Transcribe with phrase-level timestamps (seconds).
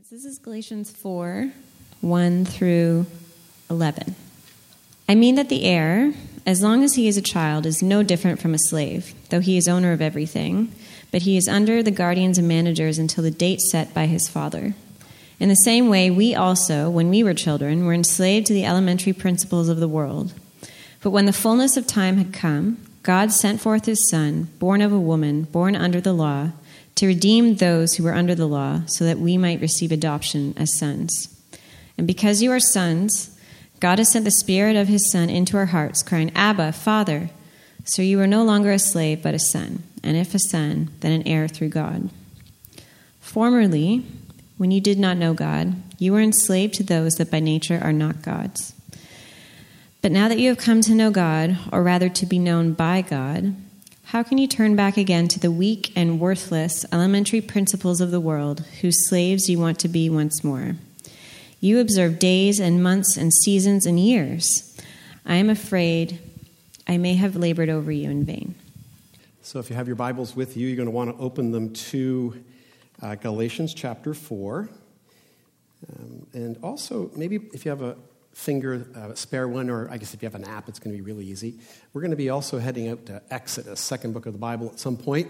[0.00, 1.50] right, so this is Galatians 4
[2.00, 3.04] 1 through
[3.68, 4.14] 11.
[5.06, 6.14] I mean that the heir,
[6.46, 9.58] as long as he is a child, is no different from a slave, though he
[9.58, 10.72] is owner of everything,
[11.10, 14.74] but he is under the guardians and managers until the date set by his father.
[15.38, 19.12] In the same way, we also, when we were children, were enslaved to the elementary
[19.12, 20.32] principles of the world.
[21.02, 24.92] But when the fullness of time had come, God sent forth his Son, born of
[24.92, 26.52] a woman, born under the law
[26.96, 30.78] to redeem those who were under the law, so that we might receive adoption as
[30.78, 31.40] sons.
[31.96, 33.38] And because you are sons,
[33.80, 37.30] God has sent the Spirit of His Son into our hearts, crying, Abba, Father.
[37.84, 41.12] So you are no longer a slave, but a son, and if a son, then
[41.12, 42.10] an heir through God.
[43.20, 44.04] Formerly,
[44.58, 47.92] when you did not know God, you were enslaved to those that by nature are
[47.92, 48.74] not God's.
[50.02, 53.00] But now that you have come to know God, or rather to be known by
[53.02, 53.54] God,
[54.10, 58.18] how can you turn back again to the weak and worthless elementary principles of the
[58.18, 60.74] world, whose slaves you want to be once more?
[61.60, 64.76] You observe days and months and seasons and years.
[65.24, 66.18] I am afraid
[66.88, 68.56] I may have labored over you in vain.
[69.42, 71.72] So, if you have your Bibles with you, you're going to want to open them
[71.72, 72.42] to
[73.00, 74.68] uh, Galatians chapter 4.
[75.88, 77.96] Um, and also, maybe if you have a
[78.32, 81.02] finger, uh, spare one, or I guess if you have an app, it's going to
[81.02, 81.58] be really easy.
[81.92, 84.78] We're going to be also heading out to Exodus, second book of the Bible, at
[84.78, 85.28] some point.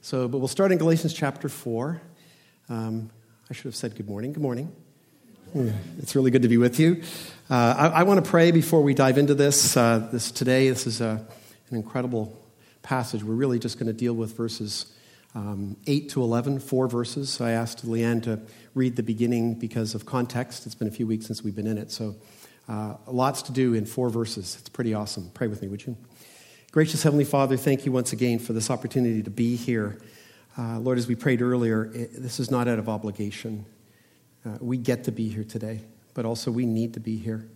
[0.00, 2.00] So, but we'll start in Galatians chapter 4.
[2.68, 3.10] Um,
[3.50, 4.32] I should have said good morning.
[4.32, 4.74] Good morning.
[5.98, 7.02] It's really good to be with you.
[7.48, 9.76] Uh, I, I want to pray before we dive into this.
[9.76, 11.26] Uh, this today, this is a,
[11.70, 12.38] an incredible
[12.82, 13.24] passage.
[13.24, 14.92] We're really just going to deal with verses
[15.34, 17.40] um, 8 to 11, four verses.
[17.40, 18.40] I asked Leanne to
[18.74, 20.66] read the beginning because of context.
[20.66, 21.90] It's been a few weeks since we've been in it.
[21.90, 22.16] So
[22.68, 24.56] uh, lots to do in four verses.
[24.60, 25.30] It's pretty awesome.
[25.32, 25.96] Pray with me, would you?
[26.70, 29.98] Gracious Heavenly Father, thank you once again for this opportunity to be here.
[30.58, 33.64] Uh, Lord, as we prayed earlier, it, this is not out of obligation.
[34.44, 35.80] Uh, we get to be here today,
[36.12, 37.48] but also we need to be here.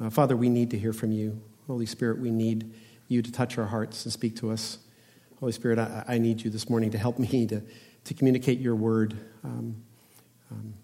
[0.00, 1.40] Uh, Father, we need to hear from you.
[1.66, 2.72] Holy Spirit, we need
[3.08, 4.78] you to touch our hearts and speak to us.
[5.40, 7.62] Holy Spirit, I, I need you this morning to help me to,
[8.04, 9.82] to communicate your word um,
[10.52, 10.74] um,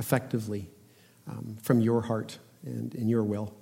[0.00, 0.68] effectively
[1.28, 3.54] um, from your heart and in your will.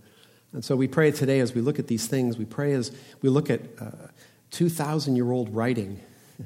[0.53, 2.91] And so we pray today as we look at these things, we pray as
[3.23, 4.09] we look at uh,
[4.51, 6.01] 2,000 year old writing,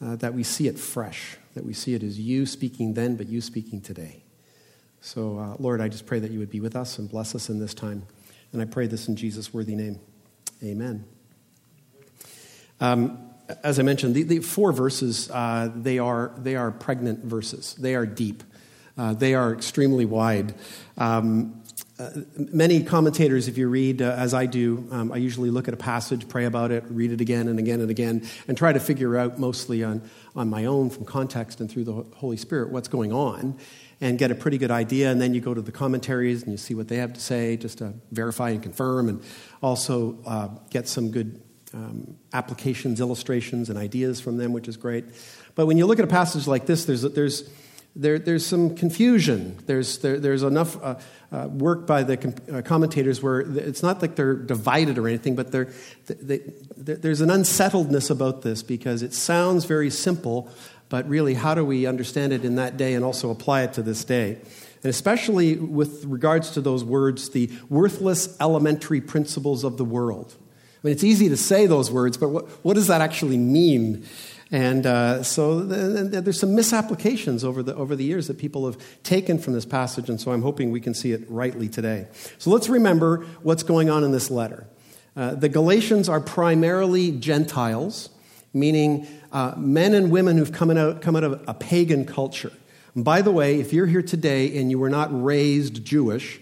[0.00, 3.28] uh, that we see it fresh, that we see it as you speaking then, but
[3.28, 4.22] you speaking today.
[5.00, 7.50] So, uh, Lord, I just pray that you would be with us and bless us
[7.50, 8.06] in this time.
[8.52, 10.00] And I pray this in Jesus' worthy name.
[10.62, 11.04] Amen.
[12.80, 13.30] Um,
[13.62, 17.74] as I mentioned, the, the four verses, uh, they, are, they are pregnant verses.
[17.74, 18.42] They are deep.
[18.96, 20.54] Uh, they are extremely wide.
[20.96, 21.62] Um,
[21.98, 25.74] uh, many commentators, if you read uh, as I do, um, I usually look at
[25.74, 28.80] a passage, pray about it, read it again and again and again, and try to
[28.80, 30.02] figure out mostly on,
[30.34, 33.56] on my own from context and through the Holy Spirit what's going on
[34.00, 35.10] and get a pretty good idea.
[35.10, 37.56] And then you go to the commentaries and you see what they have to say
[37.56, 39.22] just to verify and confirm, and
[39.62, 41.40] also uh, get some good
[41.72, 45.04] um, applications, illustrations, and ideas from them, which is great.
[45.54, 47.48] But when you look at a passage like this, there's, there's
[47.96, 49.56] there, there's some confusion.
[49.66, 50.96] There's, there, there's enough uh,
[51.30, 55.36] uh, work by the com- uh, commentators where it's not like they're divided or anything,
[55.36, 55.66] but they,
[56.06, 56.40] they,
[56.76, 60.50] there's an unsettledness about this because it sounds very simple,
[60.88, 63.82] but really, how do we understand it in that day and also apply it to
[63.82, 64.38] this day?
[64.82, 70.34] And especially with regards to those words, the worthless elementary principles of the world.
[70.38, 74.04] I mean, it's easy to say those words, but what, what does that actually mean?
[74.54, 79.36] And uh, so there's some misapplications over the, over the years that people have taken
[79.36, 82.06] from this passage, and so I'm hoping we can see it rightly today.
[82.38, 84.68] So let's remember what's going on in this letter.
[85.16, 88.10] Uh, the Galatians are primarily Gentiles,
[88.52, 92.52] meaning uh, men and women who've come out, come out of a pagan culture.
[92.94, 96.40] And by the way, if you're here today and you were not raised Jewish,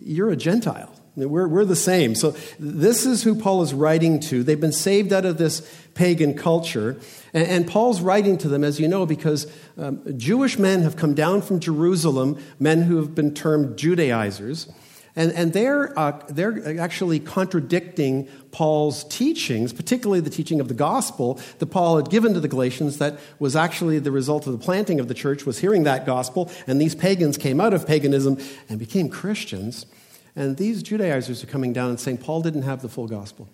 [0.00, 0.90] you're a Gentile.
[1.14, 2.14] We're, we're the same.
[2.14, 4.42] So, this is who Paul is writing to.
[4.42, 5.60] They've been saved out of this
[5.94, 6.98] pagan culture.
[7.34, 9.46] And, and Paul's writing to them, as you know, because
[9.76, 14.68] um, Jewish men have come down from Jerusalem, men who have been termed Judaizers.
[15.14, 21.38] And, and they're, uh, they're actually contradicting Paul's teachings, particularly the teaching of the gospel
[21.58, 25.00] that Paul had given to the Galatians, that was actually the result of the planting
[25.00, 26.50] of the church, was hearing that gospel.
[26.66, 28.38] And these pagans came out of paganism
[28.70, 29.84] and became Christians.
[30.34, 33.48] And these Judaizers are coming down and saying Paul didn't have the full gospel.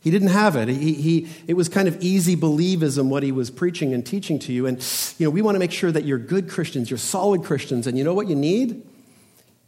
[0.00, 0.68] He didn't have it.
[0.68, 4.52] He, he, it was kind of easy believism what he was preaching and teaching to
[4.52, 4.66] you.
[4.66, 4.78] And,
[5.18, 7.86] you know, we want to make sure that you're good Christians, you're solid Christians.
[7.86, 8.84] And you know what you need?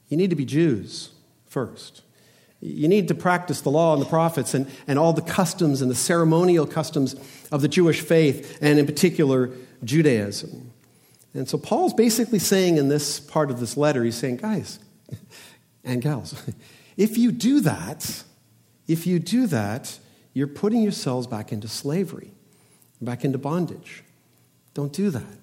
[0.09, 1.11] You need to be Jews
[1.47, 2.03] first.
[2.61, 5.91] You need to practice the law and the prophets and, and all the customs and
[5.91, 7.15] the ceremonial customs
[7.53, 9.51] of the Jewish faith, and in particular,
[9.85, 10.73] Judaism.
[11.35, 14.79] And so Paul's basically saying in this part of this letter, he's saying, guys
[15.85, 16.43] and gals,
[16.97, 18.25] if you do that,
[18.87, 19.99] if you do that,
[20.33, 22.33] you're putting yourselves back into slavery,
[23.01, 24.03] back into bondage.
[24.75, 25.39] Don't do that.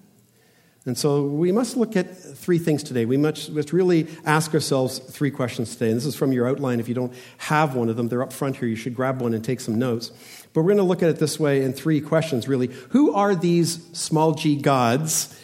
[0.84, 3.04] And so we must look at three things today.
[3.04, 5.90] We must, must really ask ourselves three questions today.
[5.90, 6.80] And this is from your outline.
[6.80, 8.66] If you don't have one of them, they're up front here.
[8.66, 10.10] You should grab one and take some notes.
[10.52, 12.66] But we're going to look at it this way in three questions, really.
[12.90, 15.38] Who are these small g gods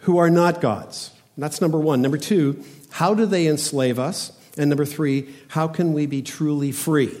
[0.00, 1.10] who are not gods?
[1.42, 2.00] That's number one.
[2.00, 4.32] Number two, how do they enslave us?
[4.56, 7.16] And number three, how can we be truly free?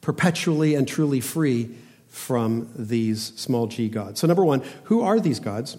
[0.00, 1.74] Perpetually and truly free
[2.08, 4.20] from these small g gods.
[4.20, 5.76] So, number one, who are these gods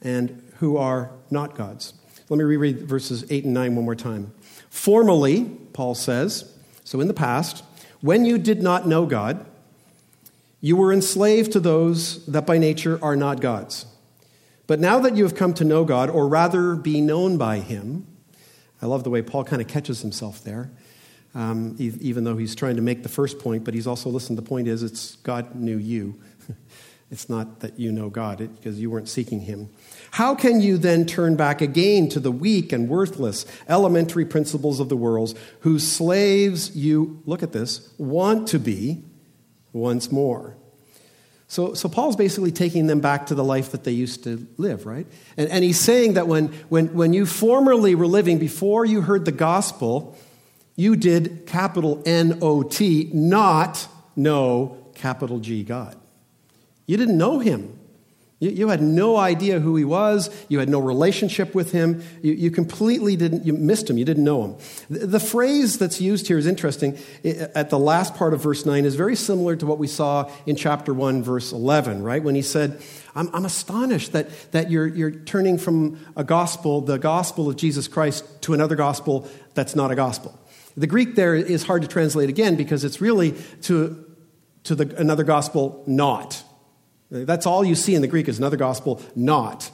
[0.00, 1.94] and who are not gods?
[2.28, 4.32] Let me reread verses 8 and 9 one more time.
[4.70, 6.52] Formerly, Paul says,
[6.84, 7.64] so in the past,
[8.00, 9.44] when you did not know God,
[10.60, 13.86] you were enslaved to those that by nature are not gods.
[14.66, 18.06] But now that you have come to know God, or rather be known by Him,
[18.82, 20.70] I love the way Paul kind of catches himself there
[21.36, 24.42] um, even though he's trying to make the first point, but he's also, listen, the
[24.42, 26.18] point is it's God knew you.
[27.10, 29.68] it's not that you know God, because you weren't seeking him.
[30.12, 34.88] How can you then turn back again to the weak and worthless elementary principles of
[34.88, 39.04] the world, whose slaves you, look at this, want to be
[39.74, 40.56] once more?
[41.48, 44.84] So, so Paul's basically taking them back to the life that they used to live,
[44.84, 45.06] right?
[45.36, 49.24] And, and he's saying that when, when, when you formerly were living, before you heard
[49.24, 50.18] the gospel,
[50.74, 55.96] you did capital N O T, not know capital G God.
[56.86, 57.75] You didn't know him.
[58.38, 60.28] You, you, had no idea who he was.
[60.50, 62.02] You had no relationship with him.
[62.22, 63.96] You, you, completely didn't, you missed him.
[63.96, 64.56] You didn't know him.
[64.90, 66.98] The, the phrase that's used here is interesting.
[67.24, 70.54] at the last part of verse 9 is very similar to what we saw in
[70.54, 72.22] chapter 1, verse 11, right?
[72.22, 72.82] When he said,
[73.14, 77.88] I'm, I'm astonished that, that you're, you're turning from a gospel, the gospel of Jesus
[77.88, 80.38] Christ, to another gospel that's not a gospel.
[80.76, 84.04] The Greek there is hard to translate again because it's really to,
[84.64, 86.44] to the, another gospel not.
[87.10, 89.70] That's all you see in the Greek is another gospel not.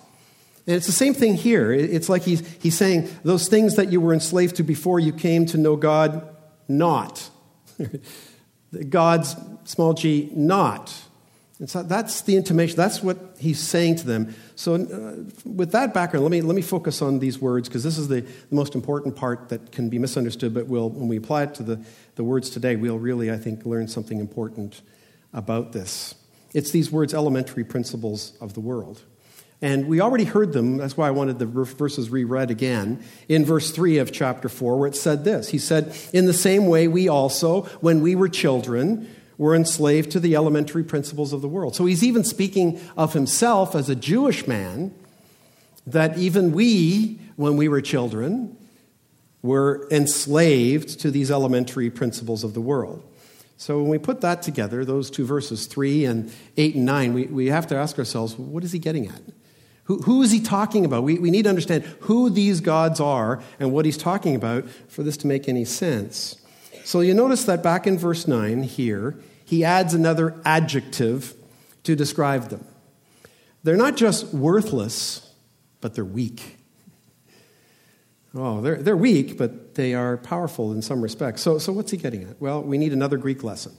[0.67, 1.73] And it's the same thing here.
[1.73, 5.47] It's like he's, he's saying those things that you were enslaved to before you came
[5.47, 6.29] to know God
[6.69, 7.29] not.
[8.89, 9.35] God's
[9.65, 10.95] small g not.
[11.59, 12.77] And so that's the intimation.
[12.77, 14.35] That's what he's saying to them.
[14.57, 17.99] So, uh, with that background, let me, let me focus on these words because this
[17.99, 20.55] is the, the, most important part that can be misunderstood.
[20.55, 21.85] But we'll, when we apply it to the,
[22.17, 24.83] the words today, we'll really, I think, learn something important
[25.33, 26.17] about this.
[26.55, 29.03] It's these words, elementary principles of the world.
[29.63, 30.77] And we already heard them.
[30.77, 33.03] That's why I wanted the verses reread again.
[33.29, 36.67] In verse 3 of chapter 4, where it said this He said, In the same
[36.67, 39.09] way, we also, when we were children,
[39.39, 41.77] were enslaved to the elementary principles of the world.
[41.77, 44.93] So he's even speaking of himself as a Jewish man,
[45.87, 48.57] that even we, when we were children,
[49.43, 53.03] were enslaved to these elementary principles of the world.
[53.63, 57.27] So when we put that together, those two verses, 3 and 8 and 9, we,
[57.27, 59.23] we have to ask ourselves, what is he getting at?
[59.85, 61.05] Who, who is he talking about?
[61.05, 65.05] We, we need to understand who these gods are and what he's talking about for
[65.05, 66.45] this to make any sense.
[66.83, 71.33] So you notice that back in verse 9 here, he adds another adjective
[71.85, 72.67] to describe them.
[73.63, 75.33] They're not just worthless,
[75.81, 76.59] but they're weak.
[78.35, 81.43] Oh, they're, they're weak, but they are powerful in some respects.
[81.43, 82.41] So, so what's he getting at?
[82.41, 83.77] Well, we need another Greek lesson.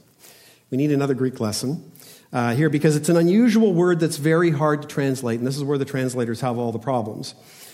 [0.69, 1.91] We need another Greek lesson
[2.31, 5.63] uh, here because it's an unusual word that's very hard to translate, and this is
[5.63, 7.33] where the translators have all the problems.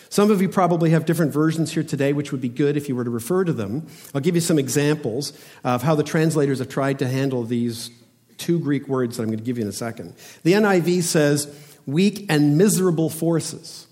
[0.09, 2.95] Some of you probably have different versions here today, which would be good if you
[2.95, 3.87] were to refer to them.
[4.15, 5.33] I'll give you some examples
[5.63, 7.91] of how the translators have tried to handle these
[8.37, 10.15] two Greek words that I'm going to give you in a second.
[10.43, 11.53] The NIV says
[11.85, 13.85] weak and miserable forces.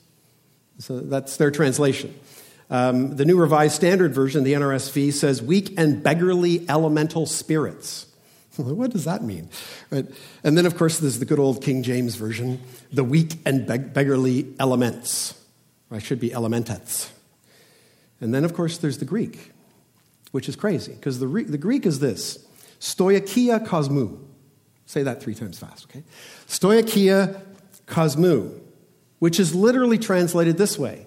[0.80, 2.18] So that's their translation.
[2.70, 8.08] Um, the New Revised Standard Version, the NRSV, says weak and beggarly elemental spirits.
[8.58, 9.50] what does that mean?
[9.90, 10.06] Right.
[10.44, 13.94] And then, of course, there's the good old King James Version, the weak and beg-
[13.94, 15.34] beggarly elements.
[15.90, 17.12] I should be elementets.
[18.20, 19.52] And then, of course, there's the Greek,
[20.32, 22.46] which is crazy, because the, the Greek is this
[22.80, 24.20] stoicheia kosmou.
[24.86, 26.04] Say that three times fast, okay?
[26.48, 27.42] Stoicheia
[27.88, 28.60] kosmou,
[29.20, 31.07] which is literally translated this way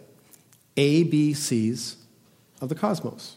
[0.81, 1.97] ABCs
[2.63, 3.37] of the cosmos.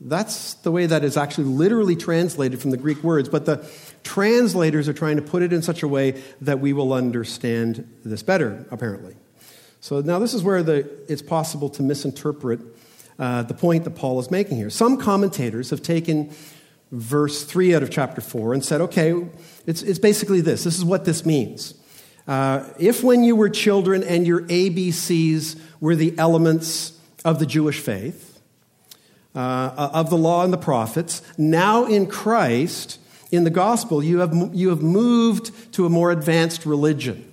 [0.00, 3.68] That's the way that is actually literally translated from the Greek words, but the
[4.04, 8.22] translators are trying to put it in such a way that we will understand this
[8.22, 9.16] better, apparently.
[9.80, 12.60] So now this is where the, it's possible to misinterpret
[13.18, 14.70] uh, the point that Paul is making here.
[14.70, 16.30] Some commentators have taken
[16.92, 19.26] verse 3 out of chapter 4 and said, okay,
[19.66, 20.64] it's, it's basically this.
[20.64, 21.74] This is what this means.
[22.26, 27.78] Uh, if when you were children and your ABCs were the elements of the Jewish
[27.78, 28.40] faith,
[29.34, 32.98] uh, of the law and the prophets, now in Christ,
[33.30, 37.30] in the gospel, you have, you have moved to a more advanced religion.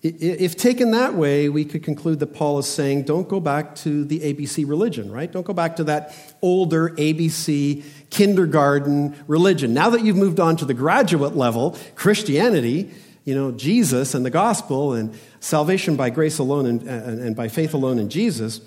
[0.00, 4.04] If taken that way, we could conclude that Paul is saying, don't go back to
[4.04, 5.30] the ABC religion, right?
[5.30, 9.74] Don't go back to that older ABC kindergarten religion.
[9.74, 12.92] Now that you've moved on to the graduate level, Christianity,
[13.24, 17.48] you know, Jesus and the gospel and salvation by grace alone and, and, and by
[17.48, 18.60] faith alone in Jesus,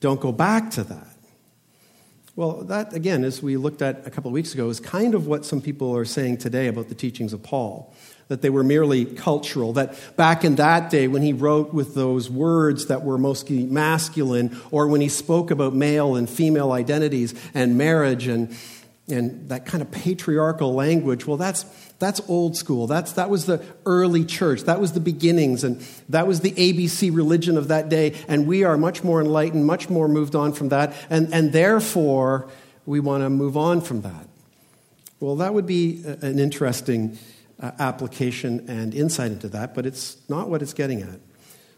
[0.00, 1.08] don't go back to that.
[2.34, 5.26] Well, that, again, as we looked at a couple of weeks ago, is kind of
[5.26, 7.94] what some people are saying today about the teachings of Paul
[8.28, 12.28] that they were merely cultural, that back in that day when he wrote with those
[12.28, 17.78] words that were mostly masculine, or when he spoke about male and female identities and
[17.78, 18.56] marriage and,
[19.08, 21.64] and that kind of patriarchal language, well, that's,
[21.98, 22.86] that's old school.
[22.86, 24.62] That's, that was the early church.
[24.62, 28.14] That was the beginnings, and that was the ABC religion of that day.
[28.28, 32.48] And we are much more enlightened, much more moved on from that, and, and therefore
[32.84, 34.28] we want to move on from that.
[35.20, 37.18] Well, that would be an interesting
[37.58, 41.20] uh, application and insight into that, but it's not what it's getting at.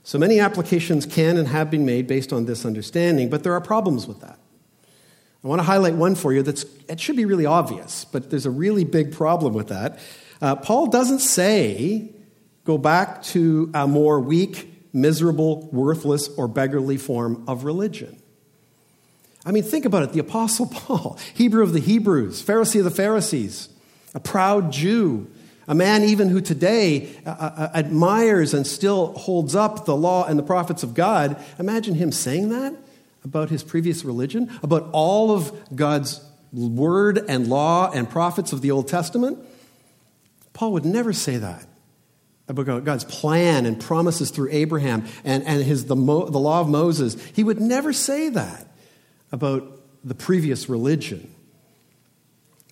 [0.03, 3.61] So many applications can and have been made based on this understanding, but there are
[3.61, 4.39] problems with that.
[5.49, 8.45] I want to highlight one for you that's it should be really obvious, but there's
[8.45, 9.99] a really big problem with that.
[10.43, 12.11] Uh, Paul doesn't say
[12.67, 18.21] go back to a more weak, miserable, worthless, or beggarly form of religion.
[19.47, 20.13] I mean, think about it.
[20.13, 23.71] The Apostle Paul, Hebrew of the Hebrews, Pharisee of the Pharisees,
[24.15, 25.31] a proud Jew,
[25.67, 30.27] a man even who today uh, uh, uh, admires and still holds up the law
[30.27, 31.43] and the prophets of God.
[31.59, 32.75] Imagine him saying that
[33.29, 38.71] about his previous religion, about all of God's word and law and prophets of the
[38.71, 39.39] Old Testament.
[40.55, 41.67] Paul would never say that
[42.49, 46.69] about God's plan and promises through Abraham and, and his, the, Mo, the law of
[46.71, 47.23] Moses.
[47.35, 48.67] He would never say that
[49.31, 49.71] about
[50.03, 51.31] the previous religion.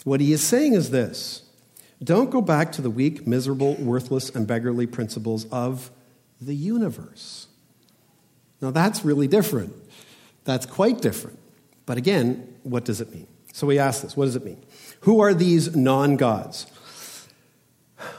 [0.04, 1.42] What he is saying is this
[2.02, 5.90] don't go back to the weak, miserable, worthless, and beggarly principles of
[6.40, 7.46] the universe.
[8.62, 9.74] Now, that's really different.
[10.46, 11.38] That's quite different.
[11.84, 13.26] But again, what does it mean?
[13.52, 14.64] So we ask this what does it mean?
[15.00, 16.66] Who are these non gods?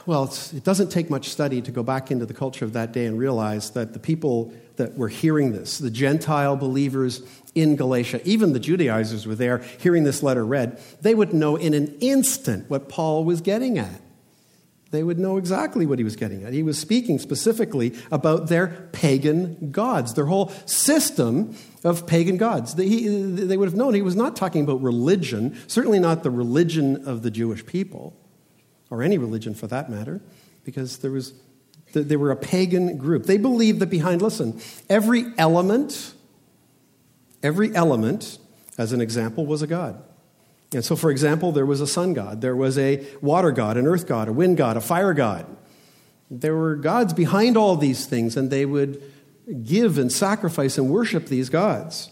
[0.06, 3.06] Well, it doesn't take much study to go back into the culture of that day
[3.06, 7.22] and realize that the people that were hearing this, the Gentile believers
[7.54, 11.74] in Galatia, even the Judaizers were there hearing this letter read, they would know in
[11.74, 14.00] an instant what Paul was getting at.
[14.90, 16.52] They would know exactly what he was getting at.
[16.52, 21.54] He was speaking specifically about their pagan gods, their whole system
[21.84, 22.74] of pagan gods.
[22.74, 26.30] They, he, they would have known he was not talking about religion, certainly not the
[26.30, 28.16] religion of the Jewish people,
[28.90, 30.22] or any religion for that matter,
[30.64, 31.34] because there was,
[31.92, 33.26] they were a pagan group.
[33.26, 36.14] They believed that behind, listen, every element
[37.42, 38.38] Every element,
[38.76, 40.02] as an example, was a god.
[40.72, 43.86] And so, for example, there was a sun god, there was a water god, an
[43.86, 45.46] earth god, a wind god, a fire god.
[46.30, 49.02] There were gods behind all these things, and they would
[49.64, 52.10] give and sacrifice and worship these gods.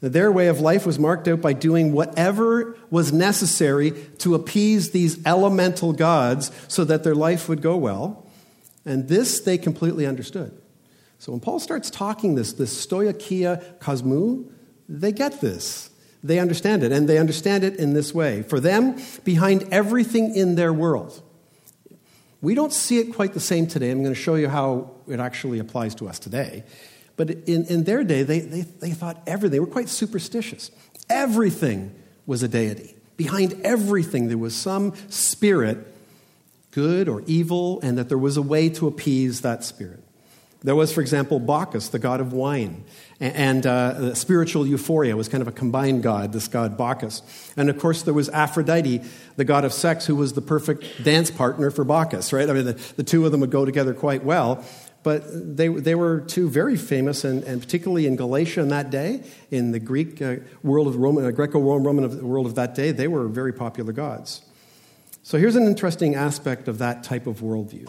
[0.00, 5.24] Their way of life was marked out by doing whatever was necessary to appease these
[5.24, 8.26] elemental gods so that their life would go well.
[8.84, 10.60] And this they completely understood.
[11.20, 14.50] So when Paul starts talking this, this stoicheia kosmou,
[14.88, 15.88] they get this.
[16.24, 18.42] They understand it, and they understand it in this way.
[18.42, 21.20] For them, behind everything in their world,
[22.40, 23.90] we don't see it quite the same today.
[23.90, 26.64] I'm going to show you how it actually applies to us today.
[27.16, 30.70] But in, in their day, they, they, they thought everything, they were quite superstitious.
[31.08, 31.94] Everything
[32.26, 32.96] was a deity.
[33.16, 35.86] Behind everything, there was some spirit,
[36.70, 40.01] good or evil, and that there was a way to appease that spirit.
[40.64, 42.84] There was, for example, Bacchus, the god of wine,
[43.18, 47.22] and uh, spiritual euphoria was kind of a combined god, this god Bacchus.
[47.56, 49.02] And of course, there was Aphrodite,
[49.36, 52.48] the god of sex, who was the perfect dance partner for Bacchus, right?
[52.48, 54.64] I mean, the, the two of them would go together quite well.
[55.02, 55.24] But
[55.56, 59.72] they, they were two very famous, and, and particularly in Galatia in that day, in
[59.72, 63.52] the Greek uh, world of Roman, uh, Greco-Roman world of that day, they were very
[63.52, 64.42] popular gods.
[65.24, 67.88] So here's an interesting aspect of that type of worldview.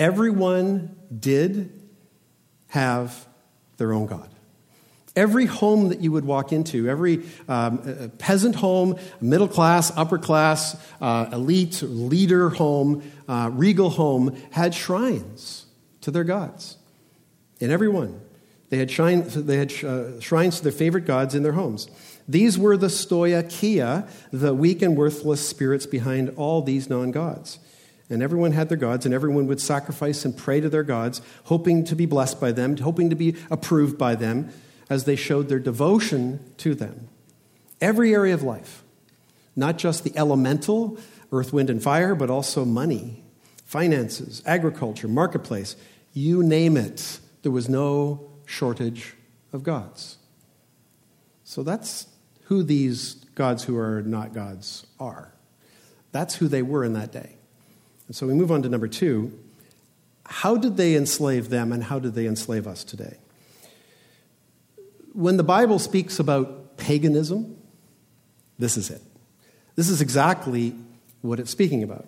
[0.00, 1.78] Everyone did
[2.68, 3.28] have
[3.76, 4.30] their own God.
[5.14, 10.82] Every home that you would walk into, every um, peasant home, middle class, upper class,
[11.02, 15.66] uh, elite, leader home, uh, regal home, had shrines
[16.00, 16.78] to their gods.
[17.58, 18.22] In every one.
[18.70, 21.90] They had, shrine, they had uh, shrines to their favorite gods in their homes.
[22.26, 27.58] These were the stoicheia, the weak and worthless spirits behind all these non gods.
[28.10, 31.84] And everyone had their gods, and everyone would sacrifice and pray to their gods, hoping
[31.84, 34.52] to be blessed by them, hoping to be approved by them
[34.90, 37.08] as they showed their devotion to them.
[37.80, 38.82] Every area of life,
[39.54, 40.98] not just the elemental,
[41.30, 43.22] earth, wind, and fire, but also money,
[43.64, 45.76] finances, agriculture, marketplace,
[46.12, 47.20] you name it.
[47.42, 49.14] There was no shortage
[49.52, 50.18] of gods.
[51.44, 52.08] So that's
[52.44, 55.32] who these gods who are not gods are.
[56.10, 57.36] That's who they were in that day.
[58.10, 59.38] And so we move on to number two.
[60.26, 63.18] How did they enslave them and how did they enslave us today?
[65.12, 67.56] When the Bible speaks about paganism,
[68.58, 69.00] this is it.
[69.76, 70.74] This is exactly
[71.20, 72.04] what it's speaking about.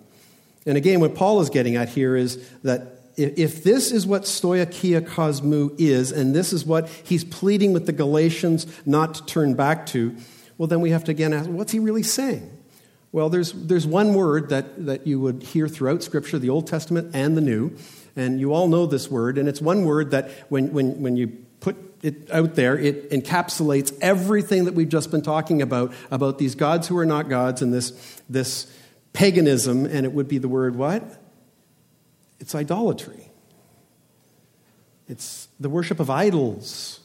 [0.67, 5.03] And again, what Paul is getting at here is that if this is what stoicheia
[5.03, 9.87] kosmou is, and this is what he's pleading with the Galatians not to turn back
[9.87, 10.17] to,
[10.59, 12.59] well, then we have to again ask, what's he really saying?
[13.13, 17.11] Well, there's, there's one word that, that you would hear throughout Scripture, the Old Testament
[17.15, 17.77] and the New,
[18.17, 21.29] and you all know this word, and it's one word that when, when, when you
[21.61, 26.55] put it out there, it encapsulates everything that we've just been talking about, about these
[26.55, 28.75] gods who are not gods and this, this
[29.13, 31.05] paganism, and it would be the word what?
[32.41, 33.29] It's idolatry.
[35.07, 37.01] It's the worship of idols.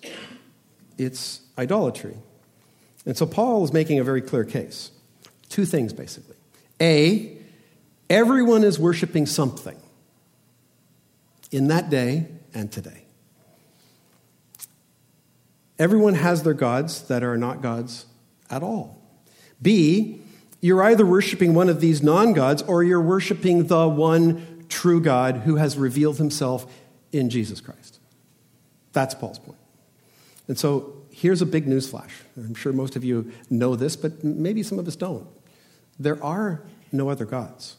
[0.98, 2.16] It's idolatry.
[3.06, 4.92] And so Paul is making a very clear case.
[5.50, 6.36] Two things, basically.
[6.82, 7.38] A,
[8.10, 9.78] everyone is worshiping something
[11.52, 13.04] in that day and today.
[15.80, 18.06] Everyone has their gods that are not gods
[18.50, 19.02] at all.
[19.62, 20.22] B,
[20.60, 25.38] you're either worshiping one of these non gods or you're worshiping the one true God
[25.38, 26.72] who has revealed himself
[27.12, 28.00] in Jesus Christ.
[28.94, 29.60] That's Paul's point.
[30.48, 32.14] And so here's a big news flash.
[32.36, 35.28] I'm sure most of you know this, but maybe some of us don't.
[36.00, 36.62] There are
[36.92, 37.78] no other gods.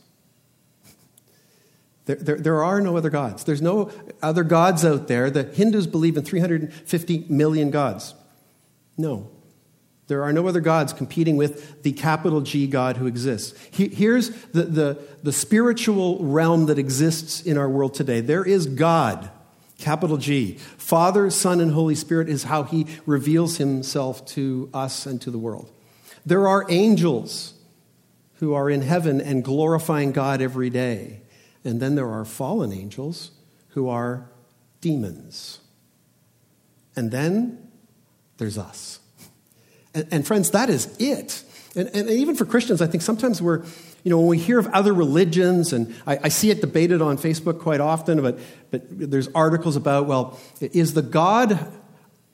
[2.07, 3.45] There, there, there, are no other gods.
[3.45, 3.91] There's no
[4.23, 5.31] other gods out there.
[5.31, 8.15] The Hindus believe in 350 million gods.
[8.97, 9.31] No.
[10.07, 13.55] There are no other gods competing with the capital G God who exists.
[13.71, 19.31] here's the, the, the spiritual realm that exists in our world today there is God,
[19.77, 20.55] capital G.
[20.79, 25.37] Father, Son, and Holy Spirit is how he reveals himself to us and to the
[25.37, 25.71] world.
[26.25, 27.53] There are angels
[28.39, 31.23] who are in heaven and glorifying God every day.
[31.65, 33.33] And then there are fallen angels
[33.71, 34.29] who are
[34.81, 35.61] demons.
[36.97, 37.71] And then
[38.39, 39.01] there's us.
[39.95, 41.45] And, and friends, that is it.
[41.75, 43.65] And, and, even for Christians, I think sometimes we're,
[44.05, 47.19] you know, when we hear of other religions, and I, I see it debated on
[47.19, 48.39] Facebook quite often, but,
[48.71, 51.73] but there's articles about, well, is the God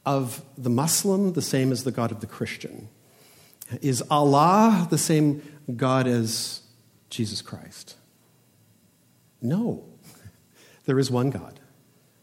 [0.06, 2.88] of the Muslim the same as the God of the Christian?
[3.80, 5.42] Is Allah the same
[5.74, 6.62] God as
[7.10, 7.96] Jesus Christ?
[9.40, 9.84] No.
[10.86, 11.60] There is one God.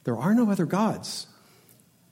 [0.04, 1.26] There are no other gods.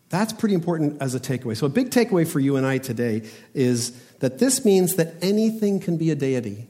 [0.09, 1.55] That's pretty important as a takeaway.
[1.55, 5.79] So, a big takeaway for you and I today is that this means that anything
[5.79, 6.67] can be a deity,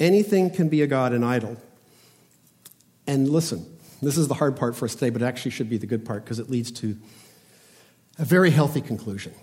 [0.00, 1.56] anything can be a god, an idol.
[3.06, 3.64] And listen,
[4.02, 6.04] this is the hard part for us today, but it actually should be the good
[6.04, 6.96] part because it leads to
[8.18, 9.34] a very healthy conclusion.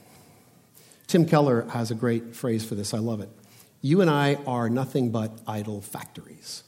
[1.08, 2.93] Tim Keller has a great phrase for this.
[2.93, 3.30] I love it.
[3.82, 6.63] You and I are nothing but idol factories.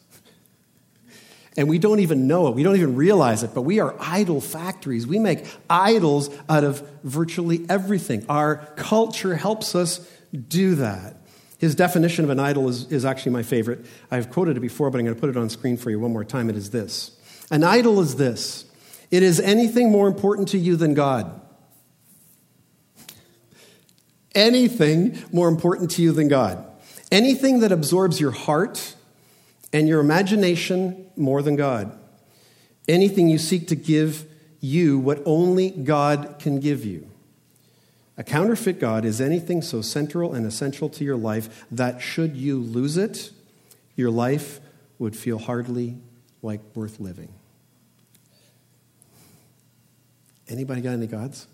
[1.55, 2.55] And we don't even know it.
[2.55, 5.05] We don't even realize it, but we are idol factories.
[5.05, 8.25] We make idols out of virtually everything.
[8.27, 9.99] Our culture helps us
[10.47, 11.17] do that.
[11.59, 13.85] His definition of an idol is, is actually my favorite.
[14.09, 16.11] I've quoted it before, but I'm going to put it on screen for you one
[16.11, 16.49] more time.
[16.49, 17.17] It is this
[17.51, 18.65] An idol is this
[19.11, 21.39] it is anything more important to you than God.
[24.33, 26.65] Anything more important to you than God.
[27.13, 28.95] Anything that absorbs your heart
[29.71, 31.95] and your imagination more than God.
[32.87, 34.25] Anything you seek to give
[34.59, 37.07] you what only God can give you.
[38.17, 42.57] A counterfeit God is anything so central and essential to your life that should you
[42.57, 43.29] lose it,
[43.95, 44.59] your life
[44.97, 45.97] would feel hardly
[46.41, 47.31] like worth living.
[50.49, 51.45] Anybody got any gods?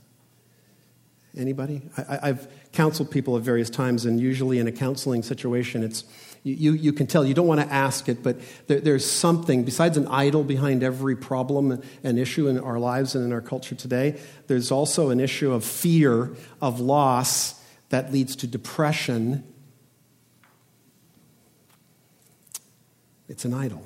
[1.38, 1.82] Anybody?
[1.98, 6.04] I, have counseled people at various times, and usually in a counseling situation, it's
[6.44, 9.98] you, you can tell, you don't want to ask it, but there, there's something, besides
[9.98, 14.20] an idol behind every problem and issue in our lives and in our culture today,
[14.48, 19.44] there's also an issue of fear, of loss that leads to depression.
[23.28, 23.86] It's an idol.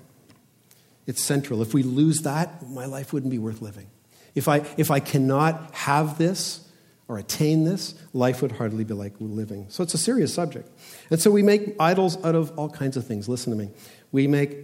[1.07, 1.61] It's central.
[1.61, 3.87] If we lose that, my life wouldn't be worth living.
[4.35, 6.62] If I, if I cannot have this,
[7.07, 9.65] or attain this, life would hardly be like living.
[9.69, 10.69] So it's a serious subject.
[11.09, 13.27] And so we make idols out of all kinds of things.
[13.27, 13.71] Listen to me.
[14.11, 14.57] We make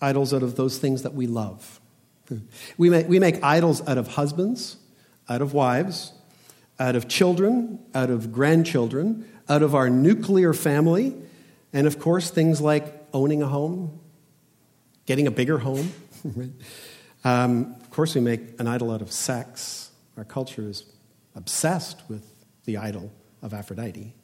[0.00, 1.80] idols out of those things that we love.
[2.76, 4.78] We make, we make idols out of husbands,
[5.28, 6.12] out of wives,
[6.78, 11.14] out of children, out of grandchildren, out of our nuclear family,
[11.72, 14.00] and of course, things like owning a home,
[15.04, 15.92] getting a bigger home.
[17.24, 19.90] um, of course, we make an idol out of sex.
[20.16, 20.84] Our culture is
[21.36, 22.24] obsessed with
[22.64, 24.14] the idol of Aphrodite.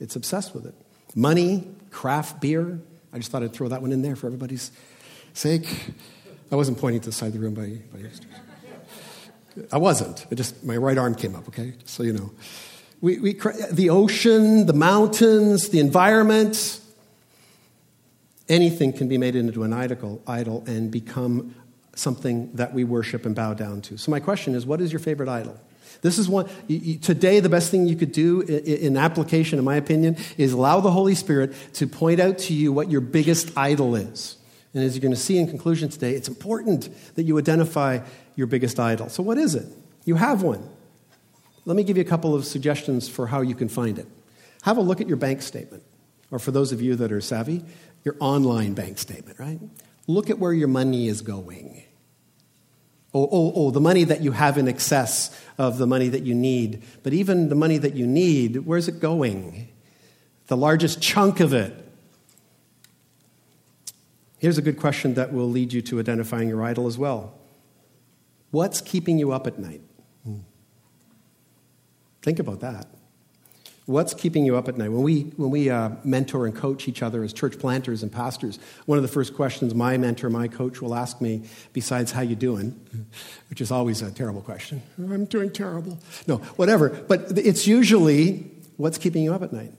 [0.00, 0.74] It's obsessed with it.
[1.14, 2.80] Money, craft beer.
[3.12, 4.72] I just thought I'd throw that one in there for everybody's
[5.32, 5.92] sake.
[6.50, 8.08] I wasn't pointing to the side of the room by, by
[9.72, 10.26] I wasn't.
[10.30, 11.48] It just my right arm came up.
[11.48, 12.30] Okay, so you know,
[13.00, 16.80] we, we the ocean, the mountains, the environment.
[18.48, 21.54] Anything can be made into an idol, idol and become
[21.96, 23.96] something that we worship and bow down to.
[23.96, 25.58] So my question is, what is your favorite idol?
[26.02, 26.48] This is one,
[27.00, 30.90] today, the best thing you could do in application, in my opinion, is allow the
[30.90, 34.36] Holy Spirit to point out to you what your biggest idol is.
[34.74, 38.00] And as you're going to see in conclusion today, it's important that you identify
[38.34, 39.08] your biggest idol.
[39.08, 39.66] So, what is it?
[40.04, 40.68] You have one.
[41.64, 44.06] Let me give you a couple of suggestions for how you can find it.
[44.62, 45.82] Have a look at your bank statement,
[46.30, 47.64] or for those of you that are savvy,
[48.04, 49.58] your online bank statement, right?
[50.06, 51.82] Look at where your money is going.
[53.16, 56.34] Oh, oh, oh, the money that you have in excess of the money that you
[56.34, 56.82] need.
[57.02, 59.68] But even the money that you need, where's it going?
[60.48, 61.72] The largest chunk of it.
[64.36, 67.32] Here's a good question that will lead you to identifying your idol as well.
[68.50, 69.80] What's keeping you up at night?
[70.22, 70.40] Hmm.
[72.20, 72.86] Think about that.
[73.86, 74.90] What's keeping you up at night?
[74.90, 78.58] When we, when we uh, mentor and coach each other as church planters and pastors,
[78.84, 82.34] one of the first questions my mentor, my coach, will ask me, besides how you
[82.34, 82.78] doing,
[83.48, 84.82] which is always a terrible question.
[84.98, 85.98] I'm doing terrible.
[86.26, 86.88] No, whatever.
[86.88, 89.72] But it's usually, what's keeping you up at night?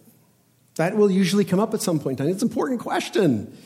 [0.76, 2.34] That will usually come up at some point in time.
[2.34, 3.58] It's an important question.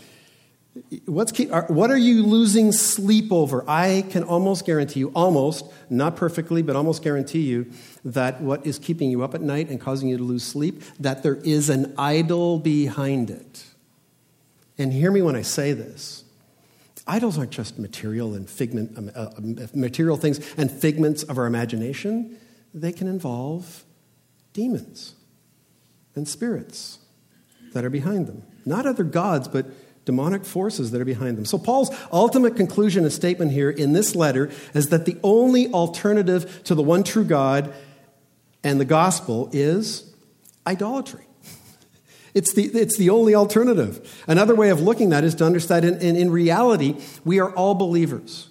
[1.05, 3.69] What's what are you losing sleep over?
[3.69, 7.71] I can almost guarantee you, almost, not perfectly, but almost guarantee you,
[8.05, 11.23] that what is keeping you up at night and causing you to lose sleep, that
[11.23, 13.65] there is an idol behind it.
[14.77, 16.23] And hear me when I say this.
[17.05, 21.47] Idols aren't just material and figment, um, uh, um, material things and figments of our
[21.47, 22.37] imagination.
[22.73, 23.83] They can involve
[24.53, 25.15] demons
[26.15, 26.99] and spirits
[27.73, 28.43] that are behind them.
[28.65, 29.65] Not other gods, but
[30.05, 31.45] demonic forces that are behind them.
[31.45, 36.63] So, Paul's ultimate conclusion and statement here in this letter is that the only alternative
[36.65, 37.73] to the one true God
[38.63, 40.13] and the gospel is
[40.65, 41.25] idolatry.
[42.33, 44.23] It's the, it's the only alternative.
[44.25, 47.53] Another way of looking at it is to understand in, in, in reality, we are
[47.53, 48.50] all believers.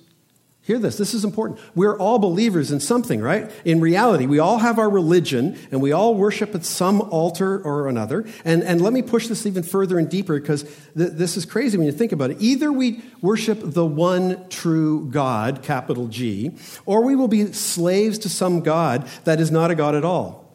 [0.71, 1.59] Hear this, this is important.
[1.75, 3.51] We're all believers in something, right?
[3.65, 7.89] In reality, we all have our religion and we all worship at some altar or
[7.89, 8.25] another.
[8.45, 10.63] And, and let me push this even further and deeper because
[10.97, 12.37] th- this is crazy when you think about it.
[12.39, 16.53] Either we worship the one true God, capital G,
[16.87, 20.55] or we will be slaves to some God that is not a God at all.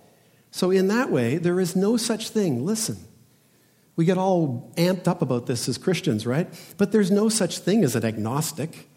[0.49, 2.65] So, in that way, there is no such thing.
[2.65, 2.99] Listen.
[3.97, 6.47] We get all amped up about this as Christians, right?
[6.77, 8.89] But there's no such thing as an agnostic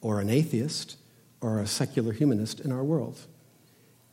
[0.00, 0.96] or an atheist
[1.40, 3.18] or a secular humanist in our world.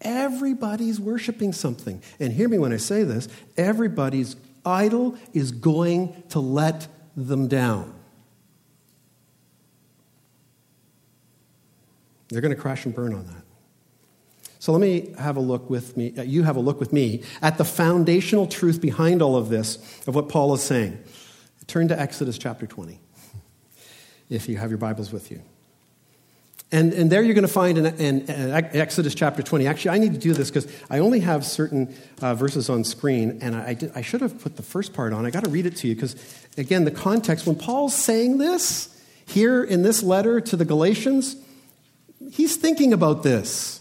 [0.01, 2.01] Everybody's worshiping something.
[2.19, 7.93] And hear me when I say this everybody's idol is going to let them down.
[12.29, 13.43] They're going to crash and burn on that.
[14.59, 17.21] So let me have a look with me, uh, you have a look with me
[17.41, 20.97] at the foundational truth behind all of this, of what Paul is saying.
[21.67, 22.99] Turn to Exodus chapter 20,
[24.27, 25.43] if you have your Bibles with you.
[26.75, 29.65] And, and there you're going to find in, in, in, Exodus chapter 20.
[29.65, 33.39] Actually, I need to do this because I only have certain uh, verses on screen,
[33.41, 35.25] and I, I, did, I, should have put the first part on.
[35.25, 36.17] I got to read it to you because,
[36.57, 38.93] again, the context, when Paul's saying this
[39.25, 41.37] here in this letter to the Galatians,
[42.33, 43.79] he's thinking about this.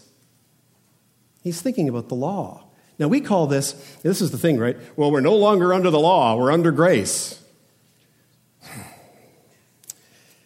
[1.43, 2.63] He's thinking about the law.
[2.97, 4.77] Now, we call this, this is the thing, right?
[4.95, 7.43] Well, we're no longer under the law, we're under grace.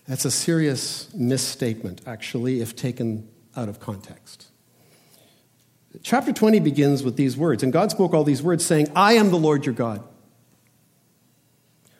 [0.09, 4.47] That's a serious misstatement, actually, if taken out of context.
[6.01, 9.29] Chapter 20 begins with these words, and God spoke all these words, saying, I am
[9.29, 10.03] the Lord your God,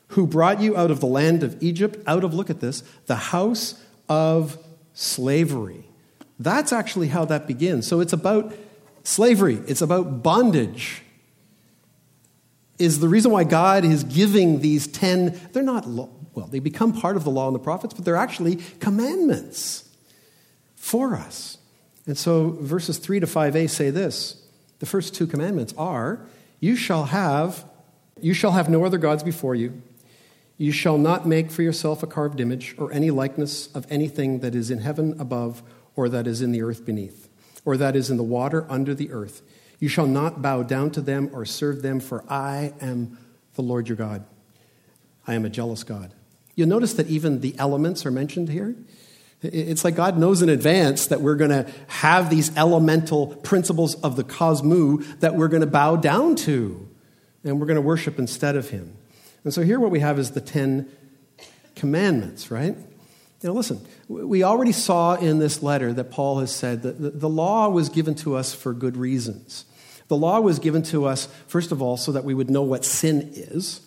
[0.08, 3.15] who brought you out of the land of Egypt, out of, look at this, the
[3.15, 4.58] house of
[4.93, 5.86] slavery.
[6.39, 7.86] That's actually how that begins.
[7.86, 8.56] So it's about
[9.04, 11.04] slavery, it's about bondage.
[12.80, 15.86] Is the reason why God is giving these 10, they're not
[16.39, 19.89] well, they become part of the law and the prophets, but they're actually commandments
[20.75, 21.58] for us.
[22.06, 24.41] And so verses 3 to 5a say this
[24.80, 26.21] the first two commandments are
[26.60, 27.65] you shall have
[28.21, 29.82] you shall have no other gods before you
[30.60, 34.54] You shall not make for yourself a carved image or any likeness of anything that
[34.54, 35.63] is in heaven above,
[35.95, 37.30] or that is in the earth beneath,
[37.63, 39.41] or that is in the water under the earth.
[39.80, 43.17] You shall not bow down to them or serve them, for I am
[43.56, 44.25] the Lord your God.
[45.25, 46.13] I am a jealous God.
[46.60, 48.76] You'll notice that even the elements are mentioned here.
[49.41, 54.17] It's like God knows in advance that we're going to have these elemental principles of
[54.17, 56.86] the cosmos that we're going to bow down to
[57.45, 58.93] and we're going to worship instead of Him.
[59.45, 60.89] And so here what we have is the Ten
[61.76, 62.76] Commandments, right?
[63.41, 67.69] Now, listen, we already saw in this letter that Paul has said that the law
[67.69, 69.63] was given to us for good reasons.
[70.10, 72.84] The law was given to us, first of all, so that we would know what
[72.84, 73.80] sin is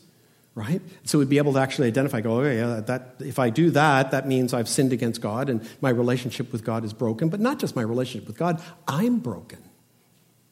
[0.54, 0.82] right?
[1.04, 4.10] So we'd be able to actually identify, go, okay, yeah, that, if I do that,
[4.10, 7.28] that means I've sinned against God and my relationship with God is broken.
[7.28, 9.58] But not just my relationship with God, I'm broken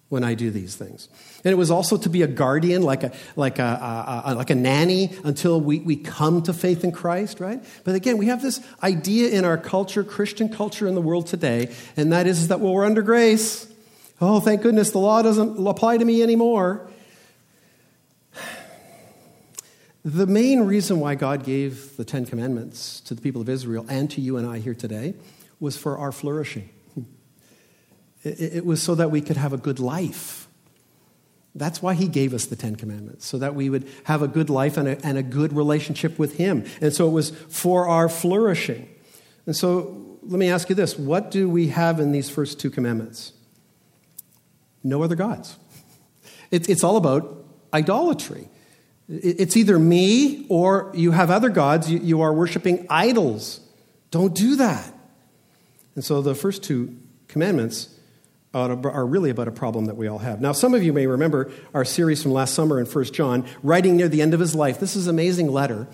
[0.09, 1.09] when I do these things.
[1.45, 4.51] And it was also to be a guardian, like a, like a, a, a, like
[4.51, 7.63] a nanny until we, we come to faith in Christ, right?
[7.85, 11.73] But again, we have this idea in our culture, Christian culture in the world today,
[11.97, 13.73] and that is that, well, we're under grace.
[14.21, 16.90] Oh, thank goodness the law doesn't apply to me anymore.
[20.05, 24.11] The main reason why God gave the Ten Commandments to the people of Israel and
[24.13, 25.15] to you and I here today
[25.59, 26.71] was for our flourishing.
[28.23, 30.47] It was so that we could have a good life.
[31.55, 34.51] That's why he gave us the Ten Commandments, so that we would have a good
[34.51, 36.65] life and a, and a good relationship with him.
[36.81, 38.89] And so it was for our flourishing.
[39.47, 42.71] And so let me ask you this what do we have in these first two
[42.71, 43.33] commandments?
[44.85, 45.57] No other gods.
[46.51, 48.49] It, it's all about idolatry.
[49.11, 51.91] It's either me or you have other gods.
[51.91, 53.61] You, are worshiping idols.
[54.13, 54.95] Don't do that.
[55.97, 56.97] And so the first two
[57.27, 57.93] commandments
[58.55, 60.41] are really about a problem that we all have.
[60.41, 63.97] Now, some of you may remember our series from last summer in 1 John, writing
[63.97, 64.79] near the end of his life.
[64.79, 65.89] This is an amazing letter.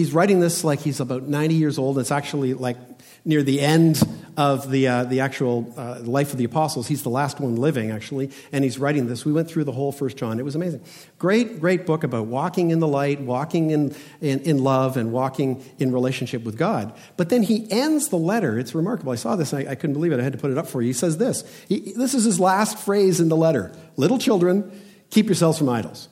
[0.00, 1.98] He's writing this like he's about 90 years old.
[1.98, 2.78] It's actually like
[3.22, 4.02] near the end
[4.34, 6.88] of the, uh, the actual uh, life of the apostles.
[6.88, 9.26] He's the last one living, actually, and he's writing this.
[9.26, 10.40] We went through the whole First John.
[10.40, 10.82] It was amazing.
[11.18, 15.62] Great, great book about walking in the light, walking in, in, in love, and walking
[15.78, 16.94] in relationship with God.
[17.18, 18.58] But then he ends the letter.
[18.58, 19.12] It's remarkable.
[19.12, 20.18] I saw this, I, I couldn't believe it.
[20.18, 20.86] I had to put it up for you.
[20.86, 21.44] He says this.
[21.68, 24.72] He, this is his last phrase in the letter Little children,
[25.10, 26.08] keep yourselves from idols.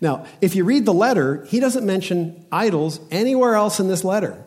[0.00, 4.42] Now, if you read the letter, he doesn't mention idols anywhere else in this letter.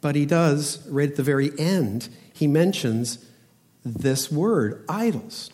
[0.00, 3.24] But he does, right at the very end, he mentions
[3.84, 5.50] this word, idols.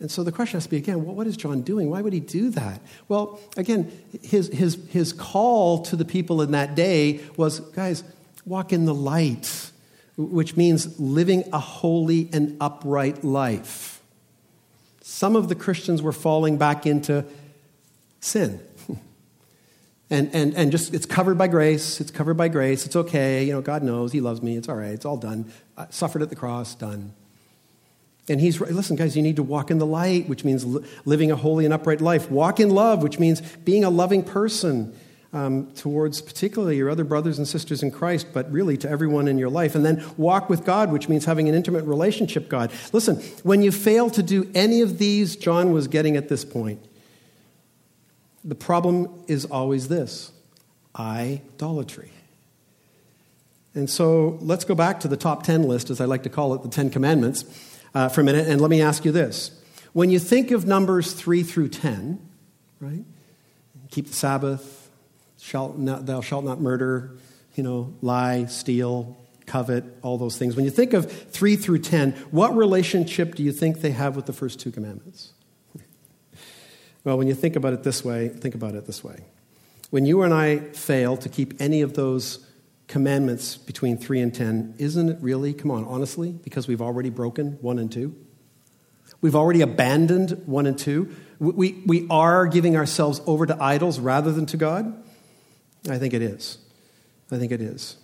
[0.00, 1.88] And so the question has to be again, what is John doing?
[1.88, 2.80] Why would he do that?
[3.08, 8.02] Well, again, his, his, his call to the people in that day was guys,
[8.44, 9.70] walk in the light,
[10.16, 14.02] which means living a holy and upright life.
[15.02, 17.24] Some of the Christians were falling back into
[18.22, 18.60] sin
[20.12, 21.98] and, and, and just it's covered by grace.
[21.98, 22.84] It's covered by grace.
[22.84, 23.44] It's okay.
[23.44, 24.12] You know, God knows.
[24.12, 24.58] He loves me.
[24.58, 24.90] It's all right.
[24.90, 25.50] It's all done.
[25.76, 27.14] I suffered at the cross, done.
[28.28, 30.66] And he's, listen, guys, you need to walk in the light, which means
[31.06, 32.30] living a holy and upright life.
[32.30, 34.94] Walk in love, which means being a loving person
[35.32, 39.38] um, towards particularly your other brothers and sisters in Christ, but really to everyone in
[39.38, 39.74] your life.
[39.74, 42.70] And then walk with God, which means having an intimate relationship God.
[42.92, 46.86] Listen, when you fail to do any of these, John was getting at this point
[48.44, 50.32] the problem is always this
[50.98, 52.10] idolatry.
[53.74, 56.54] And so let's go back to the top 10 list, as I like to call
[56.54, 57.44] it, the 10 commandments,
[57.94, 59.50] uh, for a minute, and let me ask you this.
[59.92, 62.18] When you think of numbers 3 through 10,
[62.80, 63.04] right?
[63.90, 64.90] Keep the Sabbath,
[65.40, 67.12] shalt not, thou shalt not murder,
[67.54, 70.56] you know, lie, steal, covet, all those things.
[70.56, 74.26] When you think of 3 through 10, what relationship do you think they have with
[74.26, 75.32] the first two commandments?
[77.04, 79.24] Well, when you think about it this way, think about it this way.
[79.90, 82.46] When you and I fail to keep any of those
[82.86, 87.58] commandments between 3 and 10, isn't it really, come on, honestly, because we've already broken
[87.60, 88.14] 1 and 2?
[89.20, 91.14] We've already abandoned 1 and 2.
[91.38, 95.02] We, we are giving ourselves over to idols rather than to God?
[95.88, 96.58] I think it is.
[97.30, 97.96] I think it is.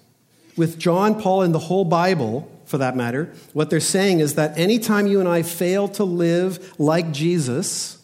[0.56, 4.58] With John, Paul, and the whole Bible, for that matter, what they're saying is that
[4.58, 7.97] anytime you and I fail to live like Jesus,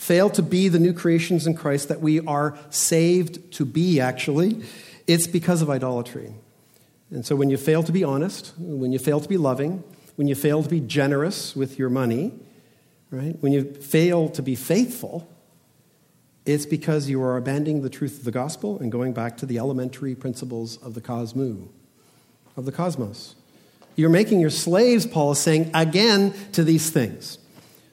[0.00, 4.62] fail to be the new creations in Christ that we are saved to be, actually,
[5.06, 6.32] it's because of idolatry.
[7.10, 9.84] And so when you fail to be honest, when you fail to be loving,
[10.16, 12.32] when you fail to be generous with your money,
[13.10, 13.36] right?
[13.40, 15.28] When you fail to be faithful,
[16.46, 19.58] it's because you are abandoning the truth of the gospel and going back to the
[19.58, 21.68] elementary principles of the cosmos,
[22.56, 23.34] of the cosmos.
[23.96, 27.36] You're making your slaves, Paul is saying, again to these things.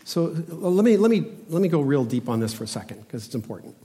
[0.08, 2.68] So uh, let me, let me, let me go real deep on this for a
[2.68, 3.76] second because it's important.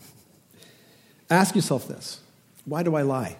[1.28, 2.20] Ask yourself this
[2.64, 3.38] Why do I lie?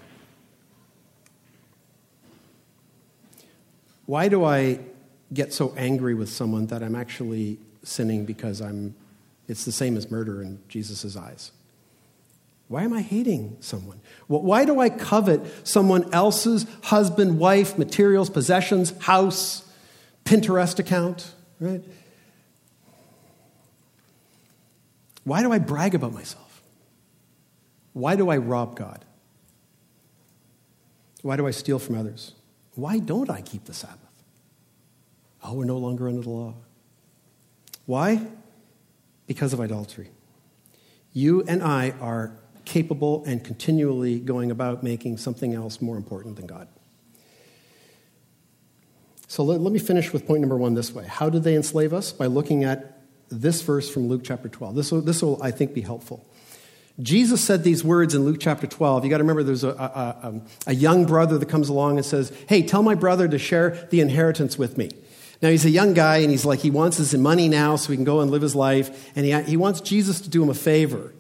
[4.07, 4.81] Why do I
[5.33, 8.97] get so angry with someone that I'm actually sinning because I'm,
[9.47, 11.53] it's the same as murder in Jesus' eyes?
[12.67, 14.01] Why am I hating someone?
[14.27, 19.69] Why do I covet someone else's husband, wife, materials, possessions, house,
[20.25, 21.83] Pinterest account, right?
[25.25, 26.63] Why do I brag about myself?
[27.93, 29.05] Why do I rob God?
[31.23, 32.33] Why do I steal from others?
[32.75, 33.99] Why don't I keep the Sabbath?
[35.45, 36.55] Oh, we're no longer under the law.
[37.87, 38.27] Why?
[39.27, 40.11] Because of idolatry.
[41.13, 42.33] You and I are
[42.65, 46.69] capable and continually going about making something else more important than God.
[49.27, 51.07] So let, let, me finish with point number one this way.
[51.07, 52.13] How did they enslave us?
[52.13, 52.92] By looking at
[53.41, 54.75] this verse from Luke chapter 12.
[54.75, 56.27] This will, this will I think, be helpful.
[57.01, 59.05] Jesus said these words in Luke chapter 12.
[59.05, 61.97] You got to remember there's a, a, a, um, a young brother that comes along
[61.97, 64.91] and says, Hey, tell my brother to share the inheritance with me.
[65.43, 67.97] Now, he's a young guy and he's like, he wants his money now so he
[67.97, 69.11] can go and live his life.
[69.17, 71.13] And he, he wants Jesus to do him a favor,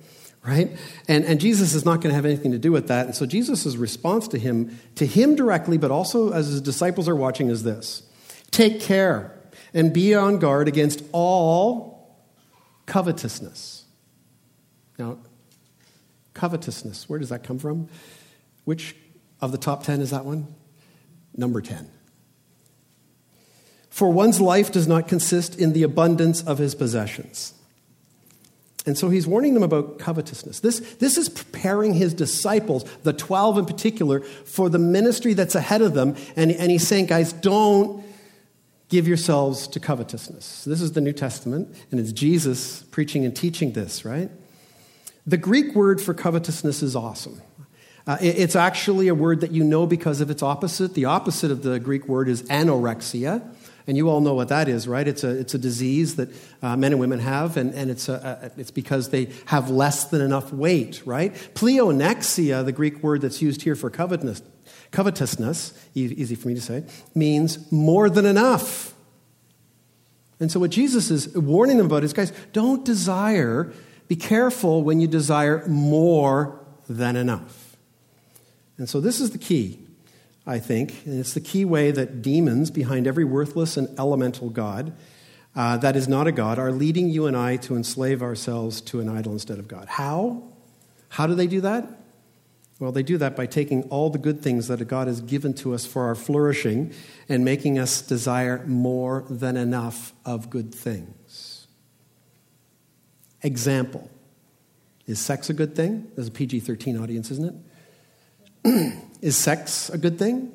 [0.44, 0.70] right?
[1.09, 3.07] And, and Jesus is not going to have anything to do with that.
[3.07, 7.16] And so Jesus' response to him, to him directly, but also as his disciples are
[7.16, 8.05] watching, is this
[8.53, 9.37] Take care
[9.75, 11.91] and be on guard against all
[12.92, 13.87] covetousness.
[14.98, 15.16] Now,
[16.35, 17.88] covetousness, where does that come from?
[18.66, 18.94] Which
[19.40, 20.55] of the top 10 is that one?
[21.35, 21.88] Number 10.
[23.88, 27.55] For one's life does not consist in the abundance of his possessions.
[28.85, 30.61] And so he's warning them about covetousness.
[30.61, 35.81] This, this is preparing his disciples, the 12 in particular, for the ministry that's ahead
[35.81, 36.14] of them.
[36.37, 38.05] And, and he's saying, guys, don't
[38.92, 40.64] give yourselves to covetousness.
[40.64, 44.31] This is the New Testament, and it's Jesus preaching and teaching this, right?
[45.26, 47.40] The Greek word for covetousness is awesome.
[48.07, 50.92] Uh, it, it's actually a word that you know because of its opposite.
[50.92, 53.42] The opposite of the Greek word is anorexia.
[53.87, 55.09] And you all know what that is, right?
[55.09, 56.28] It's a, it's a disease that
[56.61, 60.05] uh, men and women have, and, and it's, a, a, it's because they have less
[60.05, 61.35] than enough weight, right?
[61.55, 64.42] Pleonexia, the Greek word that's used here for covetousness,
[64.92, 68.94] covetousness, easy for me to say, means more than enough.
[70.38, 73.72] And so what Jesus is warning them about is, guys, don't desire,
[74.09, 77.76] be careful when you desire more than enough.
[78.78, 79.78] And so this is the key.
[80.44, 81.07] I think.
[81.07, 84.92] And it's the key way that demons behind every worthless and elemental God
[85.55, 89.00] uh, that is not a God are leading you and I to enslave ourselves to
[89.00, 89.87] an idol instead of God.
[89.87, 90.42] How?
[91.11, 91.87] How do they do that?
[92.83, 95.73] Well, they do that by taking all the good things that God has given to
[95.73, 96.92] us for our flourishing
[97.29, 101.68] and making us desire more than enough of good things.
[103.40, 104.11] Example
[105.07, 106.11] Is sex a good thing?
[106.16, 107.64] There's a PG 13 audience, isn't
[108.64, 108.99] it?
[109.23, 110.51] Is sex a good thing?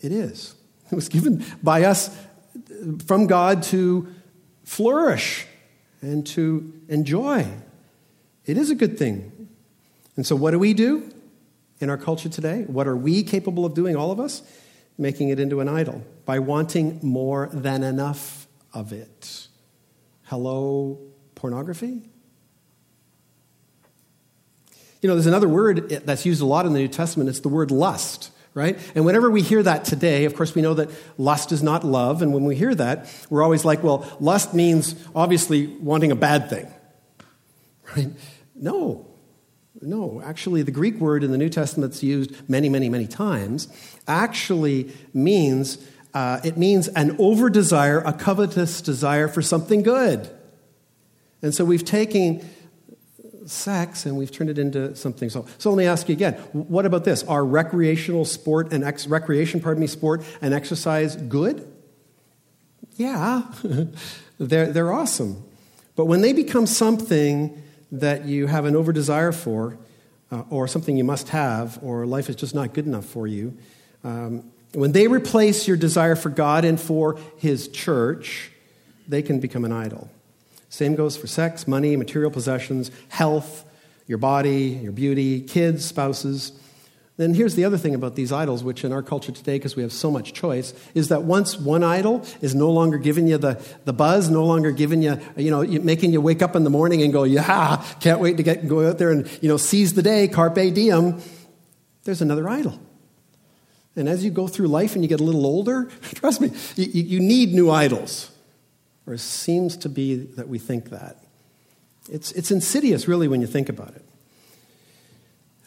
[0.00, 0.56] It is.
[0.90, 2.10] It was given by us
[3.06, 4.08] from God to
[4.64, 5.46] flourish
[6.00, 7.46] and to enjoy.
[8.46, 9.48] It is a good thing.
[10.16, 11.08] And so, what do we do
[11.80, 12.62] in our culture today?
[12.66, 14.42] What are we capable of doing, all of us?
[14.96, 19.48] Making it into an idol by wanting more than enough of it.
[20.24, 21.00] Hello,
[21.34, 22.02] pornography?
[25.00, 27.30] You know, there's another word that's used a lot in the New Testament.
[27.30, 28.78] It's the word lust, right?
[28.94, 32.20] And whenever we hear that today, of course, we know that lust is not love.
[32.20, 36.50] And when we hear that, we're always like, well, lust means obviously wanting a bad
[36.50, 36.70] thing,
[37.96, 38.10] right?
[38.54, 39.09] No.
[39.82, 43.68] No, actually, the Greek word in the New Testament that's used many, many, many times
[44.06, 45.78] actually means
[46.12, 50.28] uh, it means an over desire, a covetous desire for something good.
[51.40, 52.44] And so we've taken
[53.46, 55.30] sex and we've turned it into something.
[55.30, 57.22] So, so let me ask you again what about this?
[57.24, 61.66] Are recreational sport and ex- recreation, pardon me, sport and exercise good?
[62.96, 63.42] Yeah,
[64.38, 65.42] they're, they're awesome.
[65.96, 69.76] But when they become something that you have an over desire for,
[70.30, 73.56] uh, or something you must have, or life is just not good enough for you,
[74.04, 78.52] um, when they replace your desire for God and for His church,
[79.08, 80.08] they can become an idol.
[80.68, 83.64] Same goes for sex, money, material possessions, health,
[84.06, 86.52] your body, your beauty, kids, spouses.
[87.20, 89.82] Then here's the other thing about these idols, which in our culture today, because we
[89.82, 93.62] have so much choice, is that once one idol is no longer giving you the,
[93.84, 97.02] the buzz, no longer giving you, you know, making you wake up in the morning
[97.02, 100.00] and go, yeah, can't wait to get, go out there and, you know, seize the
[100.00, 101.20] day, carpe diem,
[102.04, 102.80] there's another idol.
[103.96, 107.02] And as you go through life and you get a little older, trust me, you,
[107.02, 108.30] you need new idols
[109.06, 111.18] or it seems to be that we think that.
[112.10, 114.06] It's, it's insidious, really, when you think about it.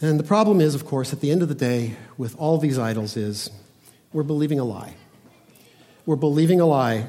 [0.04, 2.78] And the problem is, of course, at the end of the day, with all these
[2.78, 3.49] idols, is
[4.12, 4.95] we're believing a lie.
[6.06, 7.08] We're believing a lie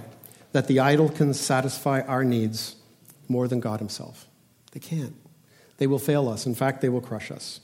[0.53, 2.77] that the idol can satisfy our needs
[3.29, 4.29] more than God Himself.
[4.71, 5.17] They can't.
[5.79, 6.47] They will fail us.
[6.47, 7.59] In fact, they will crush us.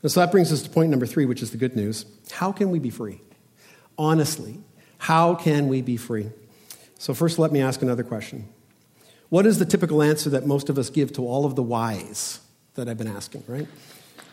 [0.00, 2.06] And so that brings us to point number three, which is the good news.
[2.30, 3.20] How can we be free?
[3.98, 4.58] Honestly,
[4.96, 6.30] how can we be free?
[6.98, 8.48] So, first, let me ask another question.
[9.28, 12.40] What is the typical answer that most of us give to all of the whys
[12.72, 13.68] that I've been asking, right?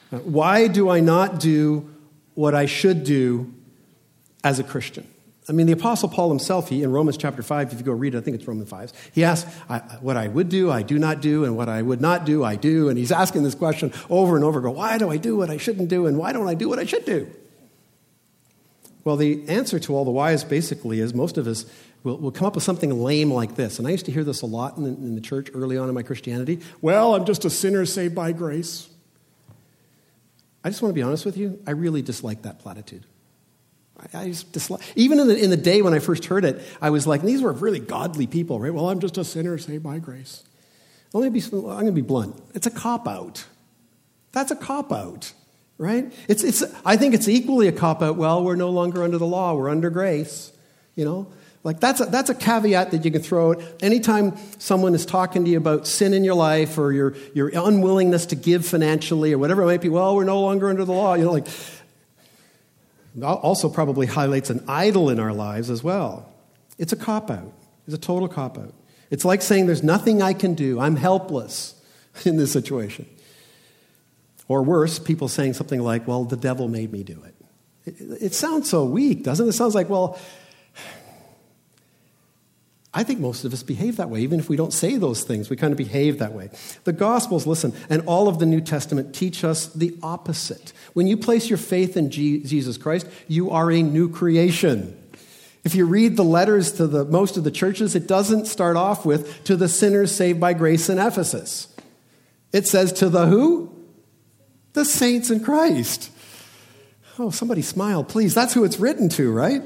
[0.09, 1.89] Why do I not do
[2.33, 3.53] what I should do
[4.43, 5.07] as a Christian?
[5.47, 8.13] I mean, the Apostle Paul himself, he, in Romans chapter 5, if you go read
[8.13, 9.51] it, I think it's Romans 5, he asks,
[9.99, 12.55] What I would do, I do not do, and what I would not do, I
[12.55, 12.87] do.
[12.87, 15.57] And he's asking this question over and over, go, Why do I do what I
[15.57, 17.31] shouldn't do, and why don't I do what I should do?
[19.03, 21.65] Well, the answer to all the whys basically is most of us
[22.03, 23.79] will, will come up with something lame like this.
[23.79, 25.95] And I used to hear this a lot in in the church early on in
[25.95, 26.59] my Christianity.
[26.81, 28.88] Well, I'm just a sinner saved by grace.
[30.63, 31.59] I just want to be honest with you.
[31.65, 33.05] I really dislike that platitude.
[33.97, 36.61] I, I just dislike, even in the, in the day when I first heard it,
[36.81, 38.73] I was like, these were really godly people, right?
[38.73, 40.43] Well, I'm just a sinner saved by grace.
[41.13, 42.41] Well, maybe I'm going to be blunt.
[42.53, 43.45] It's a cop out.
[44.31, 45.33] That's a cop out,
[45.77, 46.13] right?
[46.27, 48.15] It's, it's, I think it's equally a cop out.
[48.15, 50.51] Well, we're no longer under the law, we're under grace.
[50.95, 51.31] You know,
[51.63, 55.43] like that's a, that's a caveat that you can throw out anytime someone is talking
[55.43, 59.37] to you about sin in your life or your, your unwillingness to give financially or
[59.37, 59.89] whatever it might be.
[59.89, 61.15] Well, we're no longer under the law.
[61.15, 61.47] You know, like
[63.21, 66.31] also probably highlights an idol in our lives as well.
[66.77, 67.51] It's a cop out.
[67.85, 68.73] It's a total cop out.
[69.09, 70.79] It's like saying there's nothing I can do.
[70.79, 71.73] I'm helpless
[72.25, 73.05] in this situation.
[74.47, 77.35] Or worse, people saying something like, well, the devil made me do it.
[77.85, 79.49] It, it sounds so weak, doesn't it?
[79.49, 80.19] It sounds like, well,
[82.91, 84.21] I think most of us behave that way.
[84.21, 86.49] Even if we don't say those things, we kind of behave that way.
[86.85, 90.73] The Gospels, listen, and all of the New Testament teach us the opposite.
[90.93, 94.95] When you place your faith in Jesus Christ, you are a new creation.
[95.63, 99.05] If you read the letters to the, most of the churches, it doesn't start off
[99.05, 101.67] with, to the sinners saved by grace in Ephesus.
[102.51, 103.71] It says, to the who?
[104.73, 106.09] The saints in Christ.
[107.19, 108.33] Oh, somebody smile, please.
[108.33, 109.61] That's who it's written to, right?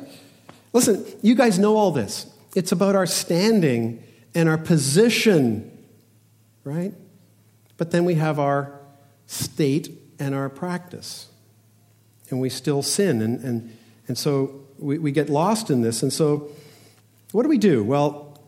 [0.73, 2.25] Listen, you guys know all this.
[2.55, 4.03] It's about our standing
[4.35, 5.85] and our position,
[6.63, 6.93] right?
[7.77, 8.79] But then we have our
[9.25, 11.29] state and our practice.
[12.29, 13.21] And we still sin.
[13.21, 13.77] And, and,
[14.07, 16.03] and so we, we get lost in this.
[16.03, 16.49] And so,
[17.31, 17.83] what do we do?
[17.83, 18.39] Well,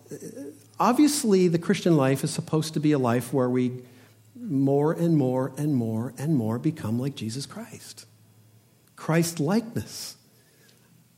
[0.80, 3.82] obviously, the Christian life is supposed to be a life where we
[4.36, 8.06] more and more and more and more become like Jesus Christ.
[8.96, 10.18] Christ likeness.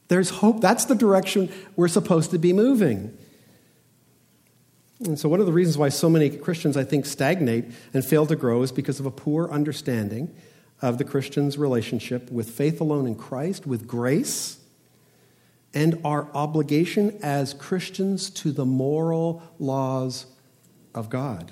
[0.08, 0.62] There's hope.
[0.62, 3.18] That's the direction we're supposed to be moving.
[5.04, 8.26] And so, one of the reasons why so many Christians, I think, stagnate and fail
[8.26, 10.34] to grow is because of a poor understanding
[10.82, 14.60] of the Christian's relationship with faith alone in Christ, with grace,
[15.74, 20.26] and our obligation as Christians to the moral laws
[20.96, 21.52] of God.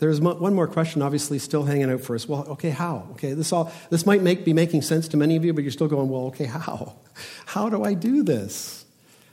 [0.00, 2.26] There's one more question, obviously, still hanging out for us.
[2.26, 3.06] Well, okay, how?
[3.12, 5.70] Okay, this all this might make, be making sense to many of you, but you're
[5.70, 6.96] still going, well, okay, how?
[7.44, 8.86] How do I do this?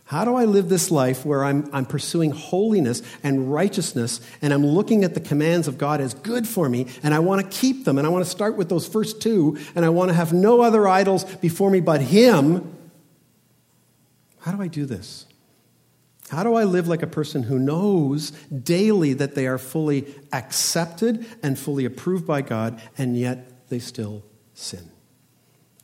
[0.04, 4.66] How do I live this life where I'm, I'm pursuing holiness and righteousness and I'm
[4.66, 7.86] looking at the commands of God as good for me and I want to keep
[7.86, 10.34] them and I want to start with those first two and I want to have
[10.34, 12.74] no other idols before me but Him?
[14.40, 15.27] How do I do this?
[16.30, 21.26] How do I live like a person who knows daily that they are fully accepted
[21.42, 24.24] and fully approved by God, and yet they still
[24.54, 24.92] sin?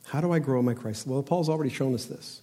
[0.08, 1.08] How do I grow in my Christ?
[1.08, 2.42] Well, Paul's already shown us this.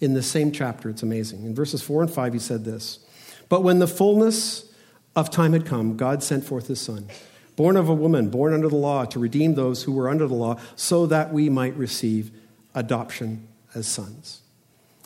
[0.00, 1.44] In the same chapter, it's amazing.
[1.44, 3.00] In verses 4 and 5, he said this
[3.48, 4.72] But when the fullness
[5.14, 7.06] of time had come, God sent forth his Son,
[7.54, 10.34] born of a woman, born under the law, to redeem those who were under the
[10.34, 12.30] law, so that we might receive
[12.74, 14.41] adoption as sons.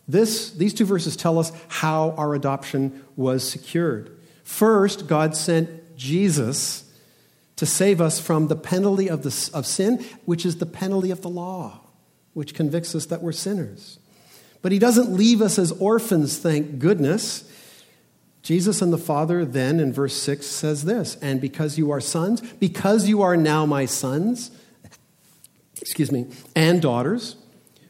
[0.08, 4.16] This, these two verses tell us how our adoption was secured.
[4.44, 6.84] First, God sent Jesus
[7.56, 11.22] to save us from the penalty of, the, of sin, which is the penalty of
[11.22, 11.80] the law,
[12.34, 13.98] which convicts us that we're sinners.
[14.62, 17.50] But he doesn't leave us as orphans, thank goodness.
[18.42, 22.40] Jesus and the Father then in verse 6 says this, and because you are sons,
[22.60, 24.50] because you are now my sons,
[25.80, 27.36] excuse me, and daughters,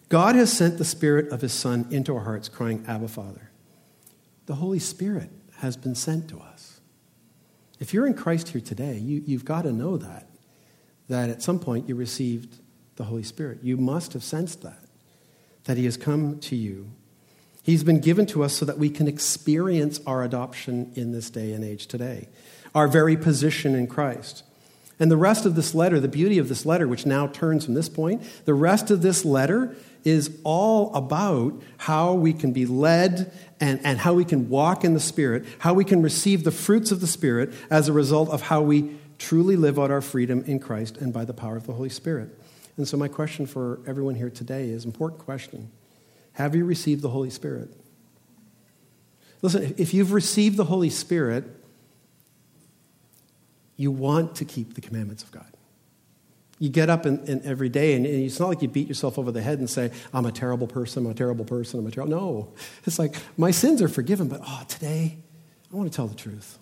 [0.09, 3.51] God has sent the Spirit of His Son into our hearts, crying, Abba, Father.
[4.47, 6.81] The Holy Spirit has been sent to us.
[7.81, 10.29] If you're in Christ here today, you, you've got to know that,
[11.09, 12.61] that at some point you received
[12.97, 13.59] the Holy Spirit.
[13.63, 14.85] You must have sensed that,
[15.65, 16.91] that He has come to you.
[17.63, 21.53] He's been given to us so that we can experience our adoption in this day
[21.53, 22.29] and age today,
[22.77, 24.45] our very position in Christ.
[24.99, 27.75] And the rest of this letter, the beauty of this letter, which now turns from
[27.75, 29.77] this point, the rest of this letter
[30.07, 34.95] is all about how we can be led and, and how we can walk in
[34.95, 38.43] the Spirit, how we can receive the fruits of the Spirit as a result of
[38.43, 41.73] how we truly live out our freedom in Christ and by the power of the
[41.73, 42.31] Holy Spirit.
[42.77, 45.73] And so, my question for everyone here today is important question
[46.35, 47.69] Have you received the Holy Spirit?
[49.43, 51.45] Listen, if you've received the Holy Spirit,
[53.77, 55.56] you want to keep the commandments of God.
[56.59, 59.31] You get up in every day, and, and, it's not like you beat yourself over
[59.31, 62.17] the head and say, I'm a terrible person, I'm a terrible person, I'm a terrible.
[62.17, 62.53] No.
[62.87, 65.19] It's like, my sins are forgiven, but oh, today,
[65.71, 66.59] I want to tell the truth.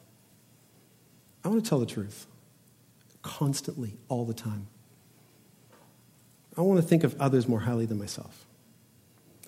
[1.45, 2.27] I want to tell the truth
[3.23, 4.69] constantly, all the time.
[6.57, 8.47] I want to think of others more highly than myself.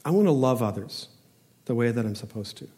[0.04, 1.08] I want to love others
[1.66, 2.68] the way that I'm supposed to.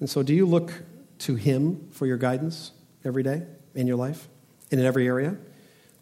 [0.00, 0.72] And so, do you look
[1.20, 2.72] to Him for your guidance
[3.04, 3.42] every day
[3.74, 4.28] in your life
[4.70, 5.36] and in every area?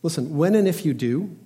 [0.03, 1.37] Listen, when and if you do,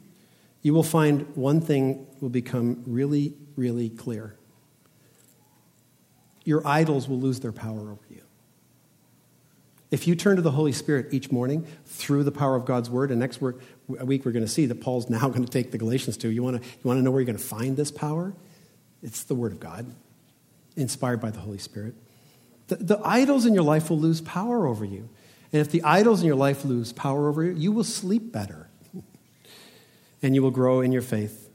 [0.63, 4.35] you will find one thing will become really, really clear.
[6.45, 8.23] Your idols will lose their power over you.
[9.91, 13.11] If you turn to the Holy Spirit each morning through the power of God's Word,
[13.11, 13.57] and next week
[13.89, 16.29] we're going to see that Paul's now going to take the Galatians to.
[16.29, 18.35] You want to, you want to know where you're going to find this power?
[19.03, 19.87] It's the Word of God,
[20.77, 21.95] inspired by the Holy Spirit.
[22.69, 25.09] The, the idols in your life will lose power over you.
[25.55, 28.69] And if the idols in your life lose power over you, you will sleep better.
[30.21, 31.49] and you will grow in your faith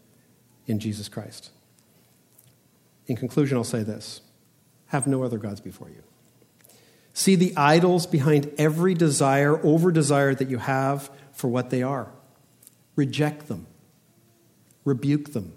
[0.68, 1.52] in Jesus Christ.
[3.08, 4.22] In conclusion, I'll say this
[4.86, 6.02] have no other gods before you.
[7.12, 12.10] See the idols behind every desire, over desire that you have for what they are.
[12.96, 13.68] Reject them,
[14.86, 15.52] rebuke them,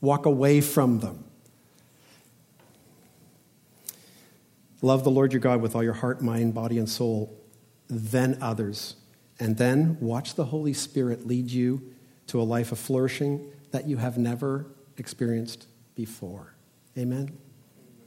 [0.00, 1.24] walk away from them.
[4.84, 7.34] Love the Lord your God with all your heart, mind, body, and soul,
[7.88, 8.96] then others.
[9.40, 11.94] And then watch the Holy Spirit lead you
[12.26, 14.66] to a life of flourishing that you have never
[14.98, 16.52] experienced before.
[16.98, 17.34] Amen?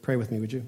[0.03, 0.67] Pray with me, would you?